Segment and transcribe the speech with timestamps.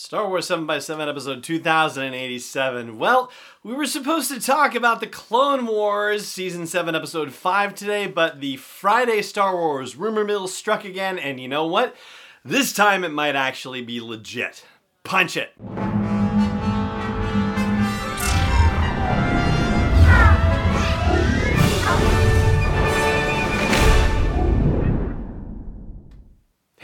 [0.00, 3.00] Star Wars 7x7 episode 2087.
[3.00, 3.32] Well,
[3.64, 8.40] we were supposed to talk about the Clone Wars season 7 episode 5 today, but
[8.40, 11.96] the Friday Star Wars rumor mill struck again, and you know what?
[12.44, 14.64] This time it might actually be legit.
[15.02, 15.50] Punch it.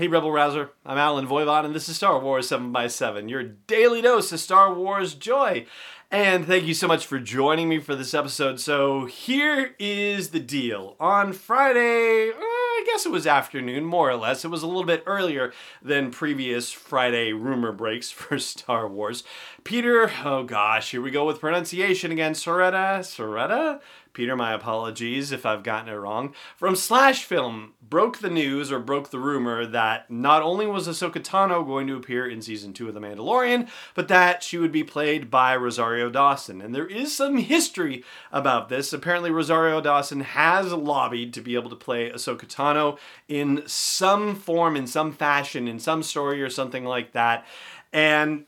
[0.05, 4.31] Hey Rebel Rouser, I'm Allen Voivod, and this is Star Wars 7x7, your daily dose
[4.33, 5.65] of Star Wars joy.
[6.11, 8.61] And thank you so much for joining me for this episode.
[8.61, 10.95] So, here is the deal.
[11.01, 14.85] On Friday, uh, I guess it was afternoon, more or less, it was a little
[14.85, 19.25] bit earlier than previous Friday rumor breaks for Star Wars.
[19.65, 22.35] Peter, oh gosh, here we go with pronunciation again.
[22.35, 22.99] Sciretta?
[22.99, 23.81] Sciretta?
[24.15, 26.33] Peter, my apologies if I've gotten it wrong.
[26.57, 31.23] From Slash Film, broke the news or broke the rumor that not only was Ahsoka
[31.23, 34.85] Tano going to appear in season two of The Mandalorian, but that she would be
[34.85, 36.63] played by Rosario Dawson.
[36.63, 38.93] And there is some history about this.
[38.93, 42.99] Apparently, Rosario Dawson has lobbied to be able to play Ahsoka Tano
[43.29, 47.45] in some form, in some fashion, in some story or something like that.
[47.93, 48.47] And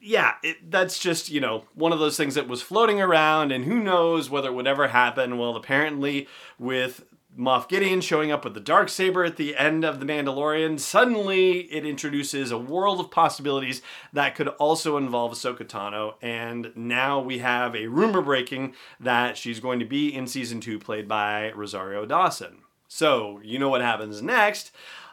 [0.00, 3.64] yeah, it, that's just, you know, one of those things that was floating around, and
[3.64, 5.36] who knows whether it would ever happen.
[5.36, 6.26] Well, apparently,
[6.58, 7.04] with
[7.38, 11.60] Moff Gideon showing up with the dark saber at the end of The Mandalorian, suddenly
[11.72, 17.38] it introduces a world of possibilities that could also involve Ahsoka Tano, and now we
[17.38, 22.06] have a rumor breaking that she's going to be in season two, played by Rosario
[22.06, 22.62] Dawson.
[22.88, 24.72] So, you know what happens next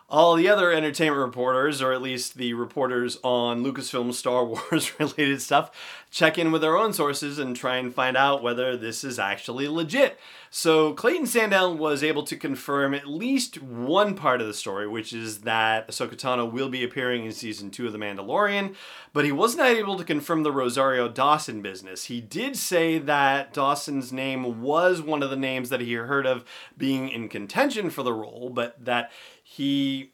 [0.10, 5.42] all the other entertainment reporters, or at least the reporters on Lucasfilm Star Wars related
[5.42, 5.70] stuff,
[6.10, 9.68] check in with their own sources and try and find out whether this is actually
[9.68, 10.18] legit.
[10.50, 15.12] So Clayton Sandell was able to confirm at least one part of the story, which
[15.12, 18.76] is that Ahsoka Tano will be appearing in season two of The Mandalorian,
[19.12, 22.06] but he was not able to confirm the Rosario Dawson business.
[22.06, 26.46] He did say that Dawson's name was one of the names that he heard of
[26.78, 29.12] being in contention for the role, but that
[29.50, 30.12] he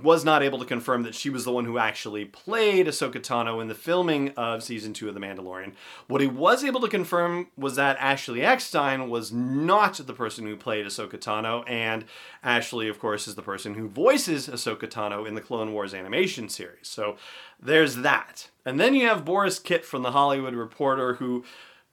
[0.00, 3.60] was not able to confirm that she was the one who actually played Ahsoka Tano
[3.60, 5.72] in the filming of season two of The Mandalorian.
[6.06, 10.56] What he was able to confirm was that Ashley Eckstein was not the person who
[10.56, 12.04] played Ahsoka Tano, and
[12.44, 16.48] Ashley, of course, is the person who voices Ahsoka Tano in the Clone Wars animation
[16.48, 16.86] series.
[16.86, 17.16] So
[17.60, 18.50] there's that.
[18.64, 21.44] And then you have Borys Kit from The Hollywood Reporter, who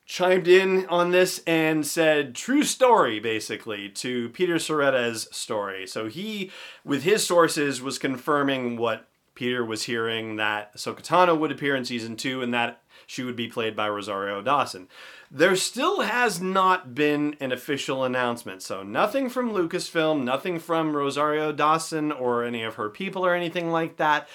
[0.06, 5.88] chimed in on this and said true story basically to Peter Sciretta's story.
[5.88, 6.52] So he,
[6.84, 11.86] with his sources, was confirming what Peter was hearing that Ahsoka Tano would appear in
[11.86, 14.88] season two and that she would be played by Rosario Dawson.
[15.32, 21.52] There still has not been an official announcement, so nothing from Lucasfilm, nothing from Rosario
[21.52, 24.30] Dawson or any of her people or anything like that.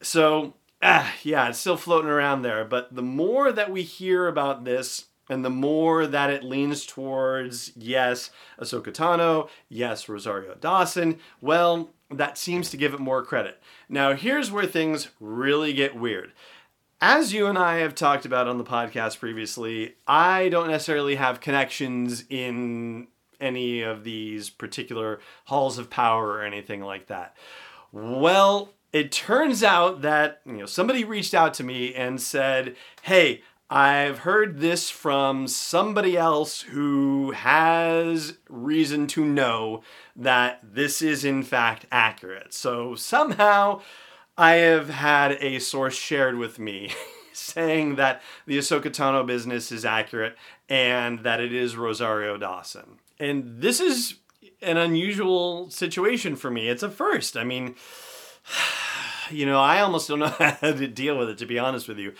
[0.00, 2.64] So ah, yeah, it's still floating around there.
[2.64, 7.72] But the more that we hear about this, and the more that it leans towards
[7.76, 13.62] yes, Ahsoka Tano, yes, Rosario Dawson, well, that seems to give it more credit.
[13.88, 16.32] Now, here's where things really get weird.
[17.00, 21.40] As you and I have talked about on the podcast previously, I don't necessarily have
[21.40, 23.08] connections in
[23.40, 27.36] any of these particular halls of power or anything like that.
[27.90, 33.42] Well, it turns out that you know somebody reached out to me and said, "Hey,
[33.70, 39.82] I've heard this from somebody else who has reason to know
[40.14, 43.80] that this is in fact accurate." So somehow
[44.36, 46.92] I have had a source shared with me
[47.32, 50.36] saying that the Ahsoka Tano business is accurate
[50.68, 52.98] and that it is Rosario Dawson.
[53.18, 54.16] And this is
[54.60, 56.68] an unusual situation for me.
[56.68, 57.36] It's a first.
[57.36, 57.74] I mean,
[59.30, 61.98] you know, I almost don't know how to deal with it, to be honest with
[61.98, 62.14] you.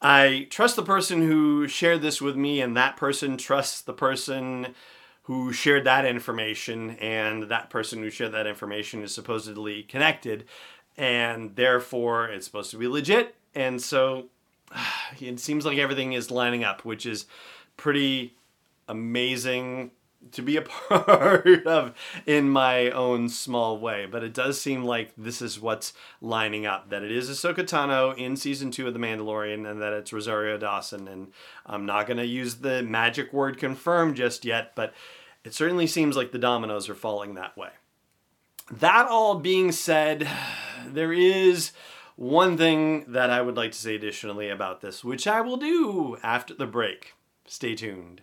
[0.00, 4.74] I trust the person who shared this with me, and that person trusts the person
[5.24, 10.44] who shared that information, and that person who shared that information is supposedly connected,
[10.96, 13.36] and therefore it's supposed to be legit.
[13.54, 14.26] And so
[15.20, 17.26] it seems like everything is lining up, which is
[17.76, 18.36] pretty
[18.88, 19.92] amazing
[20.30, 21.94] to be a part of
[22.26, 24.06] in my own small way.
[24.06, 28.16] But it does seem like this is what's lining up that it is Ahsoka Tano
[28.16, 31.08] in season two of The Mandalorian and that it's Rosario Dawson.
[31.08, 31.32] And
[31.66, 34.94] I'm not going to use the magic word confirmed just yet, but
[35.44, 37.70] it certainly seems like the dominoes are falling that way.
[38.70, 40.28] That all being said,
[40.86, 41.72] there is
[42.16, 46.16] one thing that I would like to say additionally about this, which I will do
[46.22, 47.14] after the break.
[47.46, 48.22] Stay tuned.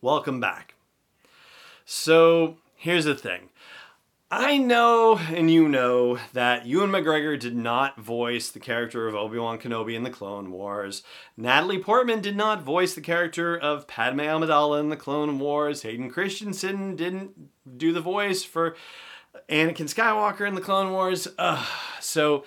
[0.00, 0.74] Welcome back.
[1.84, 3.48] So, here's the thing.
[4.30, 9.38] I know, and you know, that Ewan McGregor did not voice the character of Obi
[9.38, 11.02] Wan Kenobi in the Clone Wars.
[11.36, 15.82] Natalie Portman did not voice the character of Padme Amidala in the Clone Wars.
[15.82, 18.76] Hayden Christensen didn't do the voice for
[19.48, 21.26] Anakin Skywalker in the Clone Wars.
[21.38, 21.66] Ugh.
[21.98, 22.44] So,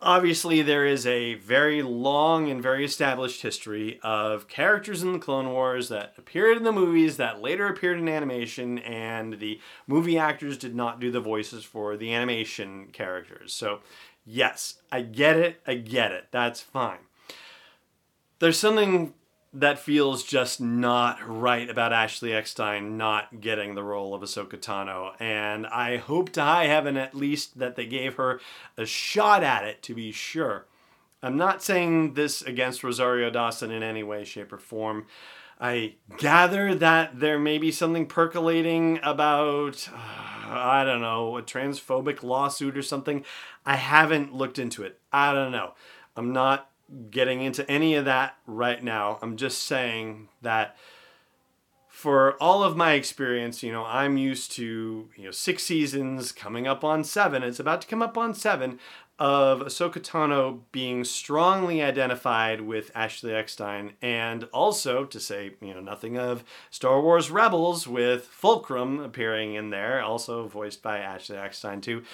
[0.00, 5.50] obviously there is a very long and very established history of characters in the Clone
[5.50, 10.58] Wars that appeared in the movies that later appeared in animation, and the movie actors
[10.58, 13.52] did not do the voices for the animation characters.
[13.52, 13.80] So,
[14.24, 16.98] yes, I get it, I get it, that's fine.
[18.38, 19.14] There's something
[19.52, 25.12] that feels just not right about Ashley Eckstein not getting the role of Ahsoka Tano.
[25.18, 28.40] And I hope to high heaven at least that they gave her
[28.76, 30.66] a shot at it to be sure.
[31.22, 35.06] I'm not saying this against Rosario Dawson in any way, shape, or form.
[35.60, 42.22] I gather that there may be something percolating about, uh, I don't know, a transphobic
[42.22, 43.24] lawsuit or something.
[43.66, 45.00] I haven't looked into it.
[45.12, 45.72] I don't know.
[46.14, 46.70] I'm not
[47.10, 49.18] getting into any of that right now.
[49.22, 50.76] I'm just saying that
[51.88, 56.66] for all of my experience, you know, I'm used to, you know, six seasons coming
[56.66, 57.42] up on seven.
[57.42, 58.78] It's about to come up on seven
[59.18, 65.80] of Ahsoka Tano being strongly identified with Ashley Eckstein, and also to say, you know,
[65.80, 71.80] nothing of Star Wars Rebels with Fulcrum appearing in there, also voiced by Ashley Eckstein
[71.80, 72.04] too.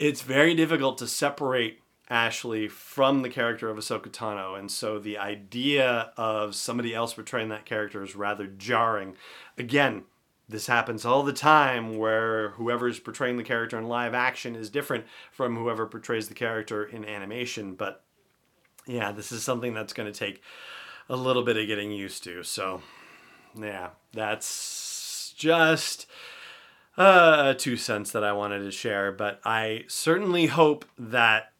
[0.00, 1.81] It's very difficult to separate
[2.12, 7.48] Ashley from the character of Ahsoka Tano, and so the idea of somebody else portraying
[7.48, 9.16] that character is rather jarring.
[9.56, 10.04] Again,
[10.46, 15.06] this happens all the time where whoever's portraying the character in live action is different
[15.30, 18.04] from whoever portrays the character in animation, but
[18.86, 20.42] yeah, this is something that's going to take
[21.08, 22.42] a little bit of getting used to.
[22.42, 22.82] So,
[23.58, 26.06] yeah, that's just
[26.98, 31.51] uh, two cents that I wanted to share, but I certainly hope that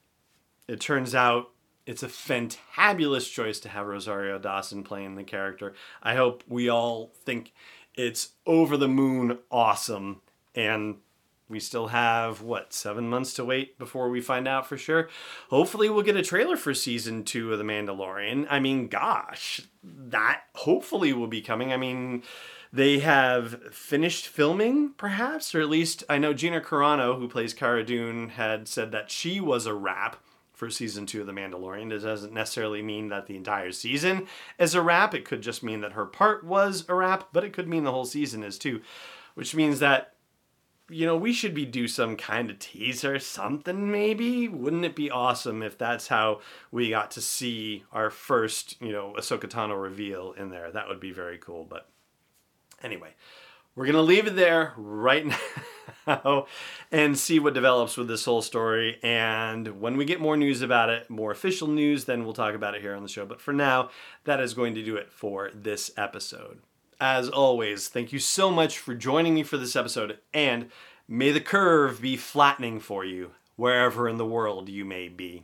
[0.67, 1.49] it turns out
[1.85, 5.73] it's a fantabulous choice to have Rosario Dawson playing the character.
[6.01, 7.53] I hope we all think
[7.95, 10.21] it's over the moon awesome
[10.55, 10.97] and
[11.49, 15.09] we still have what seven months to wait before we find out for sure?
[15.49, 18.47] Hopefully we'll get a trailer for season two of the mandalorian.
[18.49, 21.73] I mean gosh that hopefully will be coming.
[21.73, 22.23] I mean
[22.71, 27.85] they have finished filming perhaps or at least i know gina carano who plays cara
[27.85, 30.17] dune had said that she was a wrap
[30.63, 31.91] for season two of The Mandalorian.
[31.91, 34.27] It doesn't necessarily mean that the entire season
[34.57, 35.13] is a wrap.
[35.13, 37.91] It could just mean that her part was a wrap, but it could mean the
[37.91, 38.81] whole season is too,
[39.33, 40.11] which means that
[40.89, 44.47] you know, we should be do some kind of teaser, something maybe.
[44.47, 46.41] Wouldn't it be awesome if that's how
[46.71, 50.71] we got to see our first, you know, Ahsoka Tano reveal in there?
[50.71, 51.65] That would be very cool.
[51.67, 51.89] But
[52.83, 53.11] anyway,
[53.75, 55.37] we're gonna leave it there right now
[56.91, 58.99] and see what develops with this whole story.
[59.03, 62.75] And when we get more news about it, more official news, then we'll talk about
[62.75, 63.25] it here on the show.
[63.25, 63.89] But for now,
[64.25, 66.59] that is going to do it for this episode.
[66.99, 70.69] As always, thank you so much for joining me for this episode, and
[71.07, 75.43] may the curve be flattening for you wherever in the world you may be.